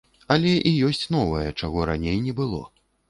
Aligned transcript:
Але 0.35 0.53
і 0.69 0.71
ёсць 0.87 1.03
новае, 1.15 1.43
чаго 1.61 1.85
раней 1.91 2.17
не 2.29 2.33
было. 2.41 2.65